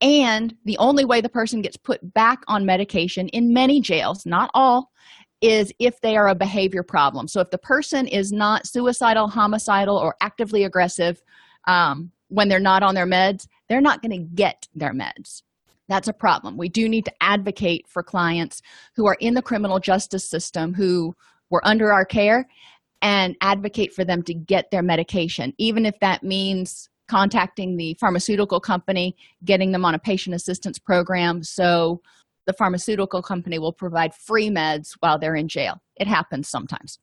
[0.00, 4.50] And the only way the person gets put back on medication in many jails not
[4.54, 4.90] all
[5.44, 7.28] is if they are a behavior problem.
[7.28, 11.22] So if the person is not suicidal, homicidal, or actively aggressive
[11.68, 15.42] um, when they're not on their meds, they're not going to get their meds.
[15.86, 16.56] That's a problem.
[16.56, 18.62] We do need to advocate for clients
[18.96, 21.14] who are in the criminal justice system who
[21.50, 22.46] were under our care
[23.02, 28.60] and advocate for them to get their medication, even if that means contacting the pharmaceutical
[28.60, 32.00] company, getting them on a patient assistance program so
[32.46, 35.80] the pharmaceutical company will provide free meds while they're in jail.
[35.96, 36.98] It happens sometimes.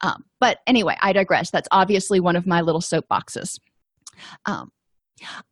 [0.00, 1.50] Um, but anyway, I digress.
[1.50, 3.58] That's obviously one of my little soapboxes.
[4.46, 4.70] Um,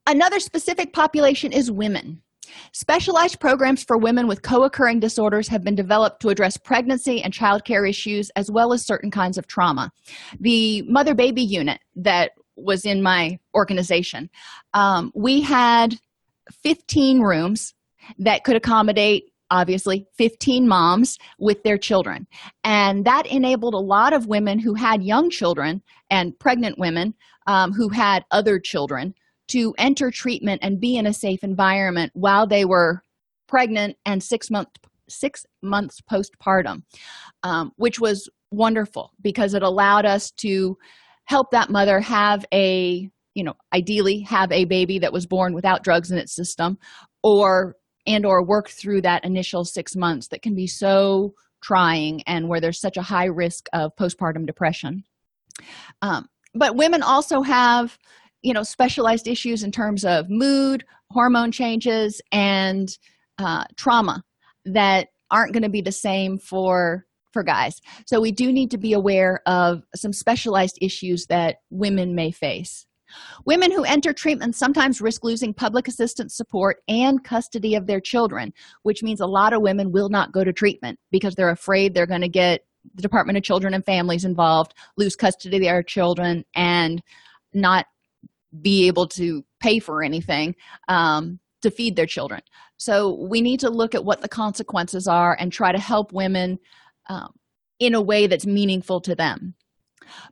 [0.07, 2.22] another specific population is women.
[2.72, 7.33] Specialized programs for women with co occurring disorders have been developed to address pregnancy and
[7.33, 9.90] childcare issues as well as certain kinds of trauma.
[10.38, 14.31] The mother baby unit that was in my organization,
[14.75, 15.96] um, we had
[16.62, 17.75] 15 rooms
[18.19, 22.27] that could accommodate obviously 15 moms with their children.
[22.64, 27.14] And that enabled a lot of women who had young children and pregnant women
[27.47, 29.14] um, who had other children
[29.49, 33.03] to enter treatment and be in a safe environment while they were
[33.47, 34.73] pregnant and six months
[35.09, 36.83] six months postpartum
[37.45, 40.77] um, which was wonderful because it allowed us to
[41.27, 45.85] help that mother have a you know ideally have a baby that was born without
[45.85, 46.77] drugs in its system
[47.23, 52.49] or and or work through that initial six months that can be so trying and
[52.49, 55.05] where there's such a high risk of postpartum depression.
[56.03, 57.99] Um, but women also have
[58.42, 62.88] you know specialized issues in terms of mood hormone changes and
[63.38, 64.23] uh, trauma
[64.64, 67.81] that aren't going to be the same for for guys.
[68.07, 72.87] So we do need to be aware of some specialized issues that women may face
[73.45, 78.53] Women who enter treatment sometimes risk losing public assistance support and custody of their children,
[78.83, 82.07] which means a lot of women will not go to treatment because they're afraid they're
[82.07, 82.64] going to get
[82.95, 87.03] the Department of Children and Families involved, lose custody of their children, and
[87.53, 87.87] not
[88.62, 90.55] be able to pay for anything
[90.88, 92.40] um, to feed their children.
[92.77, 96.59] So we need to look at what the consequences are and try to help women
[97.09, 97.35] um,
[97.79, 99.55] in a way that's meaningful to them.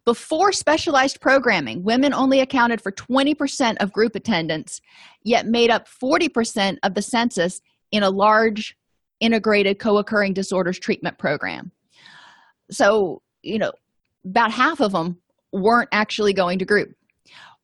[0.05, 4.81] Before specialized programming, women only accounted for 20% of group attendance,
[5.23, 7.61] yet made up 40% of the census
[7.91, 8.77] in a large
[9.21, 11.71] integrated co occurring disorders treatment program.
[12.71, 13.73] So, you know,
[14.25, 15.19] about half of them
[15.53, 16.95] weren't actually going to group.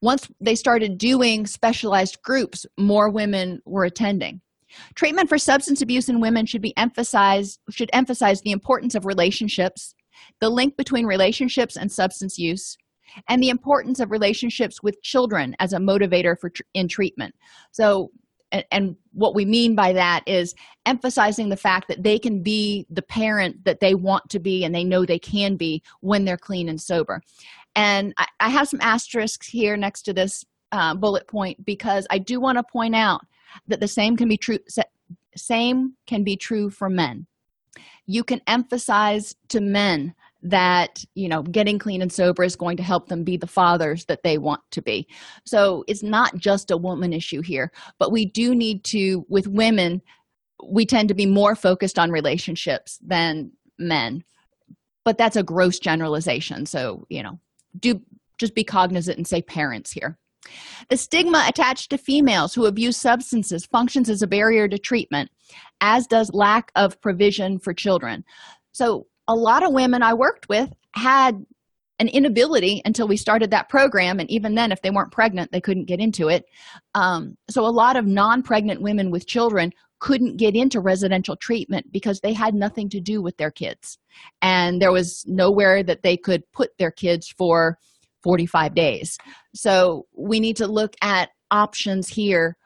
[0.03, 4.41] Once they started doing specialized groups, more women were attending.
[4.95, 9.95] Treatment for substance abuse in women should be emphasized should emphasize the importance of relationships,
[10.41, 12.77] the link between relationships and substance use
[13.29, 17.35] and the importance of relationships with children as a motivator for in treatment.
[17.73, 18.11] So
[18.53, 20.55] and, and what we mean by that is
[20.87, 24.75] emphasizing the fact that they can be the parent that they want to be and
[24.75, 27.23] they know they can be when they're clean and sober.
[27.77, 32.19] And i, I have some asterisks here next to this uh, bullet point because i
[32.19, 33.23] do want to point out
[33.67, 34.59] that the same can be true
[35.37, 37.27] same can be true for men
[38.07, 42.83] you can emphasize to men that you know getting clean and sober is going to
[42.83, 45.07] help them be the fathers that they want to be.
[45.45, 50.01] So it's not just a woman issue here but we do need to with women
[50.63, 54.23] we tend to be more focused on relationships than men.
[55.05, 57.39] But that's a gross generalization so you know
[57.79, 58.01] do
[58.39, 60.19] just be cognizant and say parents here.
[60.89, 65.31] The stigma attached to females who abuse substances functions as a barrier to treatment
[65.81, 68.25] as does lack of provision for children.
[68.73, 71.45] So a lot of women i worked with had
[72.01, 75.61] an inability until we started that program and even then if they weren't pregnant they
[75.61, 76.47] couldn't get into it.
[76.95, 82.21] Um, so a lot of non-pregnant women with children couldn't get into residential treatment because
[82.21, 83.99] they had nothing to do with their kids.
[84.41, 87.79] And there was nowhere that they could put their kids for
[88.23, 89.19] 45 days.
[89.55, 92.57] So we need to look at options here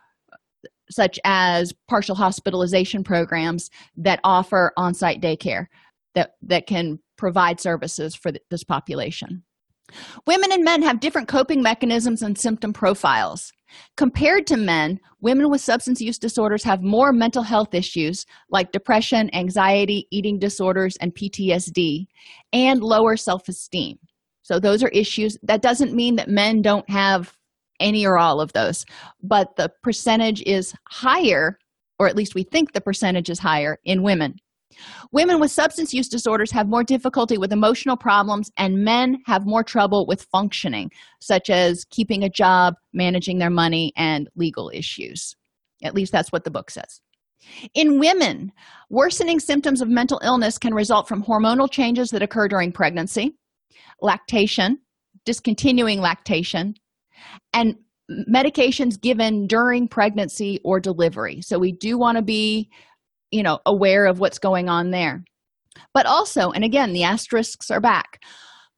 [0.90, 5.66] such as partial hospitalization programs that offer on-site daycare
[6.14, 9.42] that that can provide services for this population.
[10.27, 13.52] Women and men have different coping mechanisms and symptom profiles.
[13.96, 19.35] Compared to men women with substance use disorders have more mental health issues like depression
[19.35, 22.06] anxiety eating disorders and ptsd
[22.52, 23.98] and lower self-esteem.
[24.42, 25.38] So those are issues.
[25.42, 27.35] That doesn't mean that men don't have
[27.85, 28.85] any or all of those
[29.22, 31.58] but the percentage is higher
[31.98, 34.35] or at least we think the percentage is higher in women
[35.12, 39.62] Women with substance use disorders have more difficulty with emotional problems, and men have more
[39.62, 45.37] trouble with functioning, such as keeping a job, managing their money, and legal issues.
[45.82, 47.00] At least that's what the book says.
[47.74, 48.52] In women,
[48.88, 53.37] worsening symptoms of mental illness can result from hormonal changes that occur during pregnancy,
[54.00, 54.78] lactation,
[55.26, 56.74] discontinuing lactation,
[57.52, 57.77] and
[58.10, 61.40] medications given during pregnancy or delivery.
[61.40, 62.69] So we do want to be,
[63.31, 65.25] you know, aware of what's going on there.
[65.92, 68.21] But also, and again, the asterisks are back.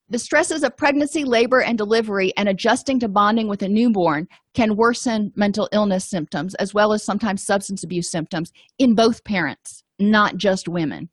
[0.09, 4.76] The stresses of pregnancy, labor, and delivery and adjusting to bonding with a newborn can
[4.76, 10.37] worsen mental illness symptoms as well as sometimes substance abuse symptoms in both parents, not
[10.37, 11.09] just women,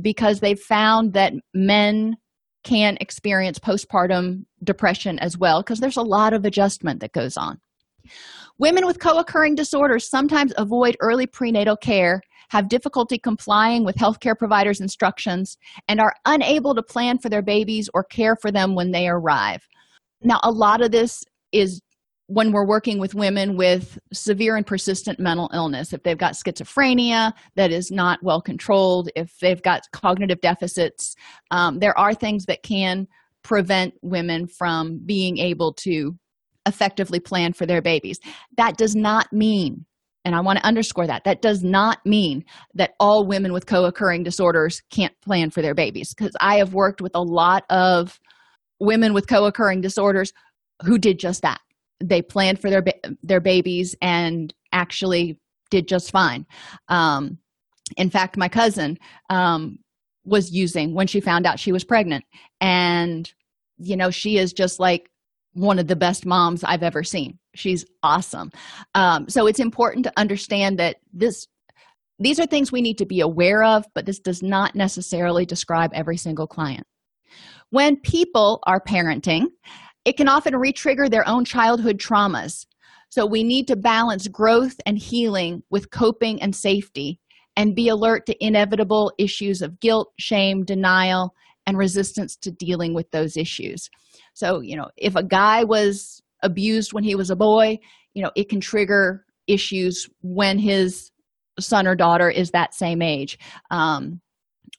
[0.00, 2.16] because they've found that men
[2.64, 7.60] can experience postpartum depression as well because there's a lot of adjustment that goes on.
[8.58, 14.36] Women with co occurring disorders sometimes avoid early prenatal care have difficulty complying with healthcare
[14.36, 15.56] providers' instructions,
[15.86, 19.66] and are unable to plan for their babies or care for them when they arrive.
[20.22, 21.80] Now, a lot of this is
[22.28, 27.32] when we're working with women with severe and persistent mental illness if they've got schizophrenia
[27.56, 31.14] that is not well controlled if they've got cognitive deficits
[31.50, 33.06] um, there are things that can
[33.42, 36.12] prevent women from being able to
[36.66, 38.20] effectively plan for their babies
[38.56, 39.84] that does not mean
[40.24, 41.24] and I want to underscore that.
[41.24, 45.74] That does not mean that all women with co occurring disorders can't plan for their
[45.74, 48.20] babies, because I have worked with a lot of
[48.78, 50.34] women with co occurring disorders
[50.84, 51.60] who did just that.
[52.02, 55.38] They planned for their, ba- their babies and actually
[55.70, 56.46] did just fine.
[56.88, 57.38] Um,
[57.96, 58.98] in fact, my cousin
[59.30, 59.78] um,
[60.24, 62.24] was using when she found out she was pregnant.
[62.60, 63.30] And,
[63.78, 65.10] you know, she is just like
[65.52, 67.38] one of the best moms I've ever seen.
[67.54, 68.50] She's awesome.
[68.94, 71.46] Um, so it's important to understand that this
[72.20, 75.92] these are things we need to be aware of, but this does not necessarily describe
[75.94, 76.84] every single client.
[77.70, 79.44] When people are parenting,
[80.08, 82.64] it can often retrigger their own childhood traumas.
[83.10, 87.20] So we need to balance growth and healing with coping and safety
[87.56, 91.34] and be alert to inevitable issues of guilt, shame, denial,
[91.66, 93.90] and resistance to dealing with those issues.
[94.32, 97.76] So, you know, if a guy was abused when he was a boy,
[98.14, 101.10] you know, it can trigger issues when his
[101.60, 103.38] son or daughter is that same age.
[103.70, 104.22] Um,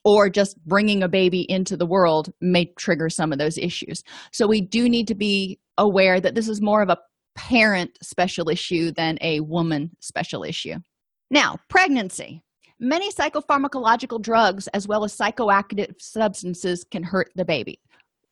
[0.04, 4.04] or just bringing a baby into the world may trigger some of those issues.
[4.32, 6.98] So, we do need to be aware that this is more of a
[7.36, 10.76] parent special issue than a woman special issue.
[11.32, 12.42] Now, pregnancy.
[12.82, 17.80] Many psychopharmacological drugs, as well as psychoactive substances, can hurt the baby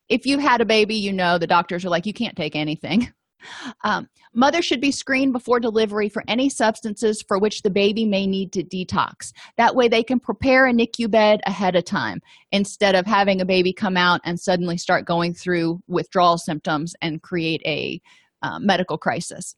[0.09, 3.11] if you've had a baby you know the doctors are like you can't take anything
[3.83, 8.25] um, mothers should be screened before delivery for any substances for which the baby may
[8.25, 12.19] need to detox that way they can prepare a nicu bed ahead of time
[12.51, 17.21] instead of having a baby come out and suddenly start going through withdrawal symptoms and
[17.21, 18.01] create a
[18.41, 19.55] uh, medical crisis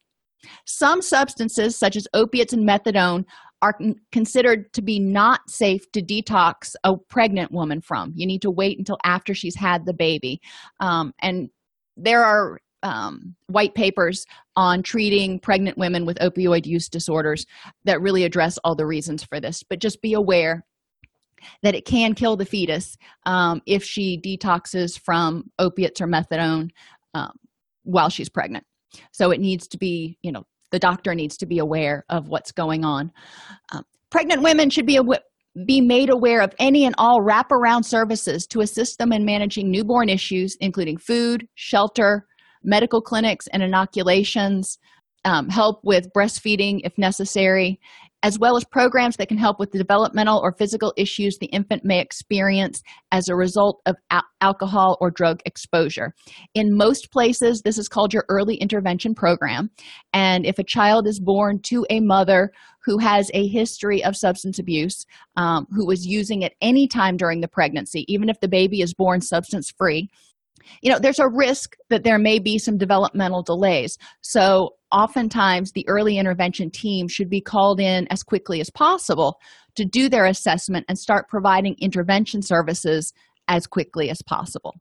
[0.65, 3.25] some substances such as opiates and methadone
[3.61, 3.77] are
[4.11, 8.13] considered to be not safe to detox a pregnant woman from.
[8.15, 10.41] You need to wait until after she's had the baby.
[10.79, 11.49] Um, and
[11.97, 14.25] there are um, white papers
[14.55, 17.45] on treating pregnant women with opioid use disorders
[17.85, 19.63] that really address all the reasons for this.
[19.63, 20.65] But just be aware
[21.63, 26.69] that it can kill the fetus um, if she detoxes from opiates or methadone
[27.13, 27.31] um,
[27.83, 28.65] while she's pregnant.
[29.11, 32.51] So it needs to be, you know, the doctor needs to be aware of what's
[32.51, 33.11] going on
[33.71, 34.99] um, pregnant women should be
[35.65, 40.09] be made aware of any and all wraparound services to assist them in managing newborn
[40.09, 42.27] issues including food shelter
[42.63, 44.77] medical clinics and inoculations
[45.25, 47.79] um, help with breastfeeding if necessary
[48.21, 51.85] as well as programs that can help with the developmental or physical issues the infant
[51.85, 52.81] may experience
[53.11, 56.13] as a result of al- alcohol or drug exposure.
[56.53, 59.69] In most places, this is called your early intervention program.
[60.13, 62.51] And if a child is born to a mother
[62.83, 65.05] who has a history of substance abuse,
[65.37, 68.93] um, who was using at any time during the pregnancy, even if the baby is
[68.93, 70.09] born substance free,
[70.81, 73.97] you know there's a risk that there may be some developmental delays.
[74.21, 79.39] So oftentimes the early intervention team should be called in as quickly as possible
[79.75, 83.13] to do their assessment and start providing intervention services
[83.47, 84.75] as quickly as possible.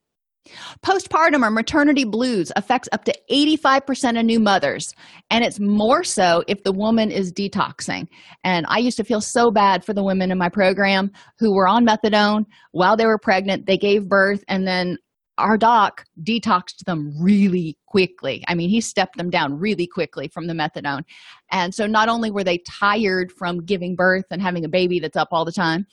[0.83, 4.95] Postpartum or maternity blues affects up to 85% of new mothers
[5.31, 8.07] and it's more so if the woman is detoxing.
[8.45, 11.69] And i used to feel so bad for the women in my program who were
[11.69, 13.67] on methadone while they were pregnant.
[13.67, 14.97] They gave birth and then
[15.39, 18.45] our doc detoxed them really quickly.
[18.49, 21.05] I mean, he stepped them down really quickly from the methadone.
[21.51, 25.17] And so not only were they tired from giving birth and having a baby that's
[25.17, 25.87] up all the time,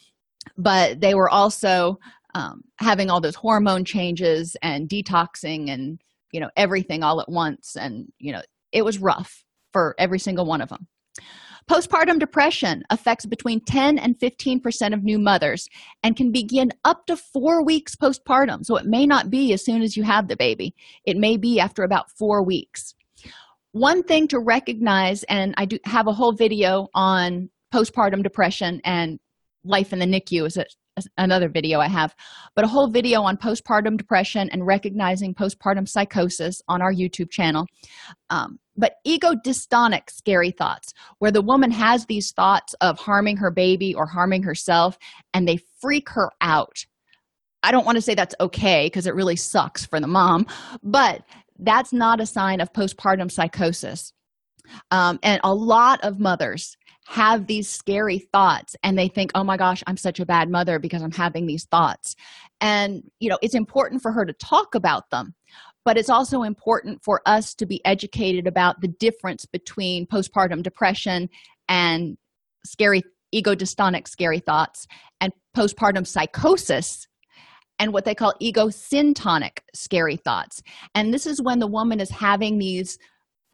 [0.57, 1.99] but they were also
[2.33, 5.99] um, having all those hormone changes and detoxing and,
[6.31, 7.77] you know, everything all at once.
[7.77, 8.41] And, you know,
[8.71, 10.87] it was rough for every single one of them.
[11.69, 15.67] Postpartum depression affects between 10 and 15% of new mothers
[16.03, 18.63] and can begin up to four weeks postpartum.
[18.63, 21.59] So it may not be as soon as you have the baby, it may be
[21.59, 22.93] after about four weeks.
[23.71, 29.19] One thing to recognize, and I do have a whole video on postpartum depression and
[29.63, 30.65] life in the NICU is a,
[31.17, 32.15] another video I have,
[32.55, 37.65] but a whole video on postpartum depression and recognizing postpartum psychosis on our YouTube channel.
[38.29, 43.51] Um, but ego dystonic scary thoughts, where the woman has these thoughts of harming her
[43.51, 44.97] baby or harming herself,
[45.33, 46.85] and they freak her out.
[47.63, 50.45] I don't want to say that's okay because it really sucks for the mom,
[50.83, 51.23] but
[51.59, 54.11] that's not a sign of postpartum psychosis.
[54.91, 56.75] Um, and a lot of mothers
[57.07, 60.79] have these scary thoughts and they think, oh my gosh, I'm such a bad mother
[60.79, 62.15] because I'm having these thoughts.
[62.61, 65.35] And, you know, it's important for her to talk about them,
[65.83, 71.29] but it's also important for us to be educated about the difference between postpartum depression
[71.69, 72.17] and
[72.65, 74.87] scary ego dystonic scary thoughts
[75.21, 77.07] and postpartum psychosis
[77.77, 80.63] and what they call ego syntonic scary thoughts.
[80.95, 82.97] And this is when the woman is having these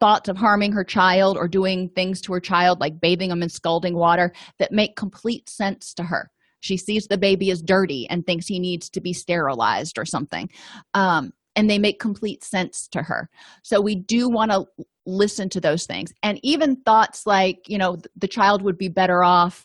[0.02, 3.48] thoughts of harming her child or doing things to her child, like bathing them in
[3.48, 6.28] scalding water, that make complete sense to her.
[6.58, 10.50] She sees the baby as dirty and thinks he needs to be sterilized or something.
[10.92, 13.30] Um, and they make complete sense to her.
[13.62, 14.66] So we do want to
[15.06, 16.12] listen to those things.
[16.24, 19.64] And even thoughts like, you know, the child would be better off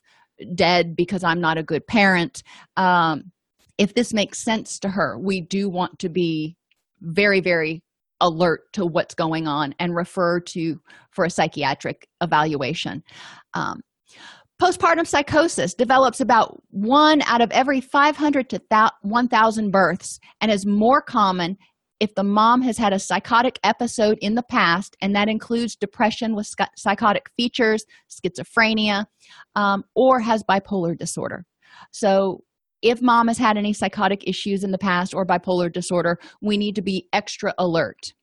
[0.53, 2.43] dead because I'm not a good parent.
[2.75, 3.31] Um,
[3.79, 6.57] if this makes sense to her, we do want to be
[7.01, 7.81] very, very
[8.22, 10.80] alert to what's going on and refer to
[11.11, 13.03] for a psychiatric evaluation.
[13.53, 13.82] Um,
[14.61, 18.61] postpartum psychosis develops about one out of every 500 to
[19.01, 21.57] 1000 births and is more common
[21.99, 26.36] if the mom has had a psychotic episode in the past and that includes depression
[26.36, 29.05] with psychotic features schizophrenia
[29.55, 31.45] um, or has bipolar disorder.
[31.91, 32.43] So
[32.82, 36.75] if mom has had any psychotic issues in the past or bipolar disorder, we need
[36.75, 38.13] to be extra alert.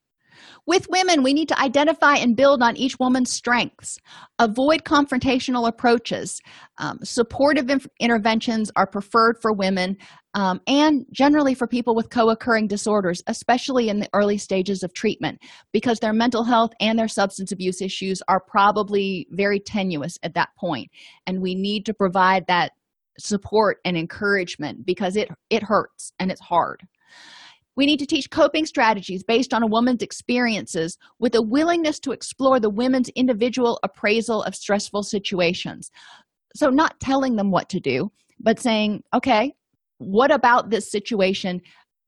[0.67, 3.99] With women, we need to identify and build on each woman's strengths.
[4.39, 6.41] Avoid confrontational approaches.
[6.79, 9.97] Um, supportive inf- interventions are preferred for women
[10.35, 14.93] um, and generally for people with co occurring disorders, especially in the early stages of
[14.93, 15.39] treatment,
[15.73, 20.49] because their mental health and their substance abuse issues are probably very tenuous at that
[20.59, 20.91] point.
[21.27, 22.73] And we need to provide that
[23.19, 26.83] support and encouragement because it it hurts and it's hard.
[27.77, 32.13] We need to teach coping strategies based on a woman's experiences with a willingness to
[32.13, 35.91] explore the women's individual appraisal of stressful situations.
[36.55, 38.11] So not telling them what to do
[38.41, 39.55] but saying okay
[39.99, 41.61] what about this situation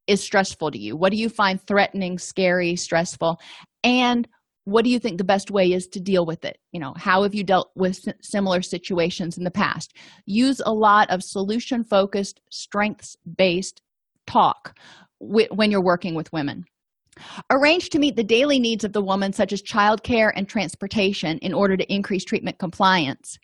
[0.07, 0.97] is stressful to you?
[0.97, 3.41] What do you find threatening scary stressful?
[3.83, 4.29] And
[4.67, 6.59] what do you think the best way is to deal with it?
[6.73, 9.95] You know how have you dealt with similar situations in the past?
[10.27, 13.81] Use a lot of solution focused strengths based
[14.27, 14.77] talk
[15.21, 16.65] when you're working with women.
[17.49, 21.55] Arrange to meet the daily needs of the woman such as childcare and transportation in
[21.55, 23.39] order to increase treatment compliance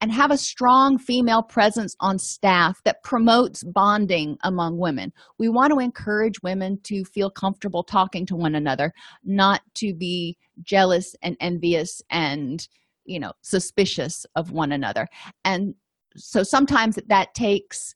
[0.00, 5.12] and have a strong female presence on staff that promotes bonding among women.
[5.38, 8.92] We want to encourage women to feel comfortable talking to one another,
[9.24, 12.66] not to be jealous and envious and,
[13.04, 15.06] you know, suspicious of one another.
[15.44, 15.74] And
[16.16, 17.94] so sometimes that takes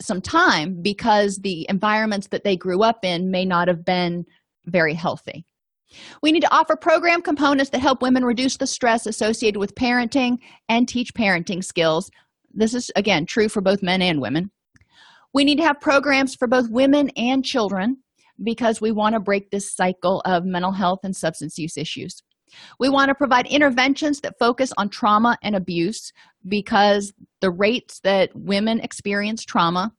[0.00, 4.24] some time because the environments that they grew up in may not have been
[4.66, 5.46] very healthy.
[6.22, 10.38] We need to offer program components that help women reduce the stress associated with parenting
[10.68, 12.10] and teach parenting skills.
[12.52, 14.50] This is, again, true for both men and women.
[15.32, 17.98] We need to have programs for both women and children
[18.42, 22.22] because we want to break this cycle of mental health and substance use issues.
[22.78, 26.12] We want to provide interventions that focus on trauma and abuse
[26.48, 29.92] because the rates that women experience trauma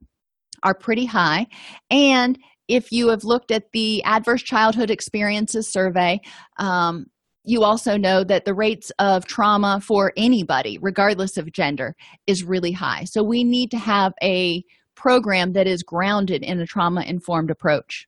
[0.63, 1.47] are pretty high
[1.91, 6.19] and if you have looked at the adverse childhood experiences survey
[6.57, 7.07] um,
[7.47, 11.95] you also know that the rates of trauma for anybody regardless of gender
[12.27, 13.05] is really high.
[13.05, 14.65] So we need to have a
[14.95, 18.05] program that is grounded in a trauma informed approach.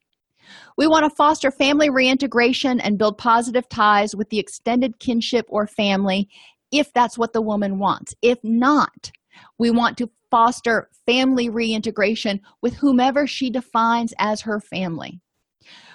[0.77, 5.67] We want to foster family reintegration and build positive ties with the extended kinship or
[5.67, 6.27] family
[6.71, 8.13] if that's what the woman wants.
[8.21, 9.11] If not
[9.57, 15.19] we want to foster family reintegration with whomever she defines as her family.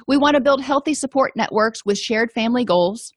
[0.07, 3.13] We want to build healthy support networks with shared family goals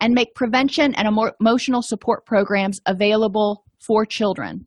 [0.00, 1.08] and make prevention and
[1.40, 4.66] emotional support programs available for children.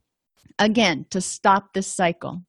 [0.59, 2.43] Again, to stop this cycle.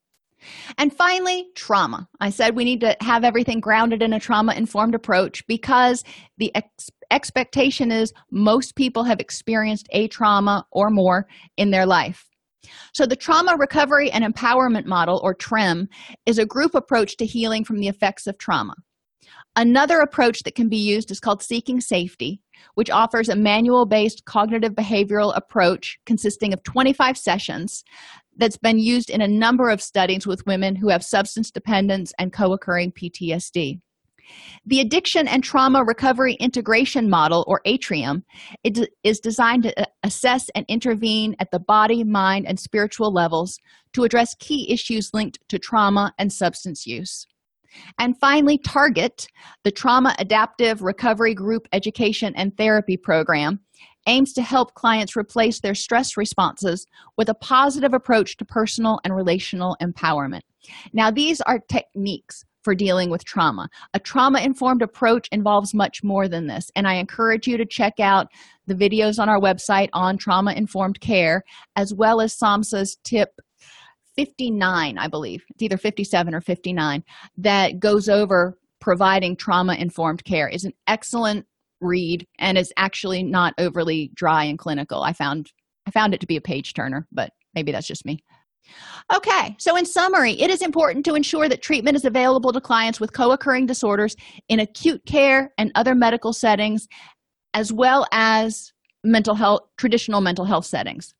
[0.76, 2.06] And finally, trauma.
[2.20, 6.04] I said we need to have everything grounded in a trauma informed approach because
[6.36, 11.26] the ex- expectation is most people have experienced a trauma or more
[11.56, 12.26] in their life.
[12.92, 15.88] So, the Trauma Recovery and Empowerment Model, or TREM,
[16.26, 18.74] is a group approach to healing from the effects of trauma.
[19.56, 22.40] Another approach that can be used is called Seeking Safety,
[22.74, 27.84] which offers a manual based cognitive behavioral approach consisting of 25 sessions
[28.36, 32.32] that's been used in a number of studies with women who have substance dependence and
[32.32, 33.80] co occurring PTSD.
[34.66, 38.24] The Addiction and Trauma Recovery Integration Model, or ATRIUM,
[39.02, 43.58] is designed to uh, assess and intervene at the body, mind, and spiritual levels
[43.92, 47.26] to address key issues linked to trauma and substance use.
[47.98, 49.26] And finally, Target,
[49.64, 53.60] the Trauma Adaptive Recovery Group Education and Therapy Program,
[54.06, 59.14] aims to help clients replace their stress responses with a positive approach to personal and
[59.16, 60.42] relational empowerment.
[60.92, 63.68] Now, these are techniques for dealing with trauma.
[63.92, 68.00] A trauma informed approach involves much more than this, and I encourage you to check
[68.00, 68.28] out
[68.66, 71.44] the videos on our website on trauma informed care,
[71.76, 73.28] as well as SAMHSA's tip
[74.16, 75.44] 59, I believe.
[75.50, 77.04] It's either 57 or 59
[77.38, 81.46] that goes over providing trauma informed care is an excellent
[81.80, 85.02] read and is actually not overly dry and clinical.
[85.02, 85.52] I found
[85.86, 88.20] I found it to be a page turner, but maybe that's just me.
[89.14, 93.00] Okay, so in summary, it is important to ensure that treatment is available to clients
[93.00, 94.16] with co occurring disorders
[94.48, 96.88] in acute care and other medical settings,
[97.52, 98.72] as well as
[99.04, 101.14] mental health, traditional mental health settings.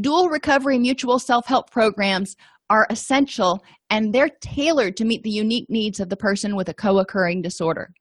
[0.00, 2.36] Dual recovery mutual self help programs
[2.68, 6.74] are essential and they're tailored to meet the unique needs of the person with a
[6.74, 7.92] co occurring disorder.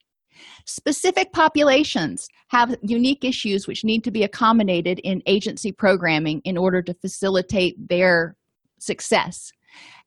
[0.66, 6.82] Specific populations have unique issues which need to be accommodated in agency programming in order
[6.82, 8.36] to facilitate their
[8.80, 9.52] success.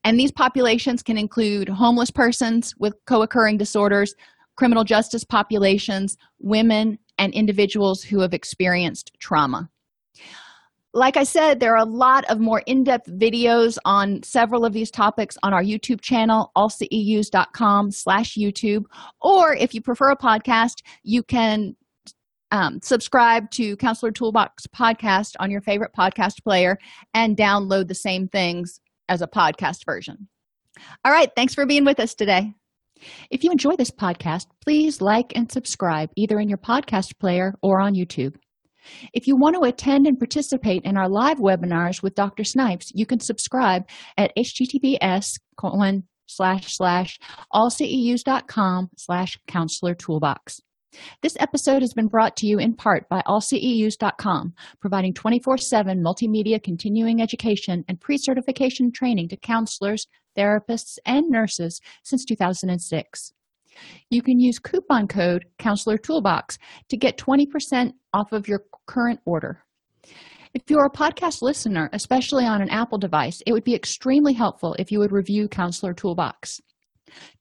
[0.04, 4.14] And these populations can include homeless persons with co occurring disorders,
[4.56, 9.68] criminal justice populations, women, and individuals who have experienced trauma
[10.94, 14.72] like I said, there are a lot of more in depth videos on several of
[14.72, 18.84] these topics on our YouTube channel, allceus.com slash YouTube.
[19.20, 21.76] Or if you prefer a podcast, you can
[22.50, 26.78] um, subscribe to Counselor Toolbox podcast on your favorite podcast player
[27.14, 30.28] and download the same things as a podcast version.
[31.04, 32.54] All right, thanks for being with us today.
[33.30, 37.80] If you enjoy this podcast, please like and subscribe either in your podcast player or
[37.80, 38.36] on YouTube.
[39.12, 42.44] If you want to attend and participate in our live webinars with Dr.
[42.44, 43.84] Snipes, you can subscribe
[44.16, 47.18] at https colon slash slash
[47.52, 50.60] allceus.com slash counselor toolbox.
[51.22, 56.62] This episode has been brought to you in part by allceus.com, providing 24 7 multimedia
[56.62, 63.32] continuing education and pre certification training to counselors, therapists, and nurses since 2006.
[64.10, 66.58] You can use coupon code Counselor Toolbox
[66.88, 69.62] to get 20% off of your current order.
[70.54, 74.74] If you're a podcast listener, especially on an Apple device, it would be extremely helpful
[74.78, 76.60] if you would review Counselor Toolbox.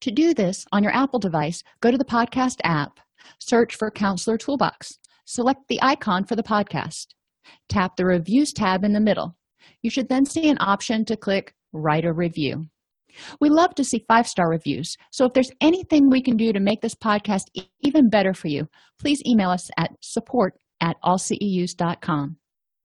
[0.02, 3.00] To do this on your Apple device, go to the podcast app,
[3.40, 7.08] search for Counselor Toolbox, select the icon for the podcast,
[7.70, 9.36] tap the Reviews tab in the middle.
[9.82, 12.66] You should then see an option to click Write a Review.
[13.40, 14.96] We love to see five star reviews.
[15.12, 17.46] So if there's anything we can do to make this podcast
[17.82, 18.68] even better for you,
[19.00, 22.38] please email us at support at allceus.com.